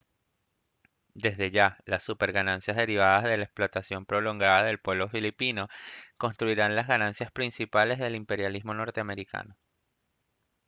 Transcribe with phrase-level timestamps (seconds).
[1.13, 5.67] desde ya las super ganancias derivadas de la explotación prolongada del pueblo filipino
[6.17, 9.57] constituirían las ganancias principales del imperialismo norteamericano